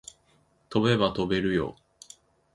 [0.69, 1.75] 飛べば飛べるよ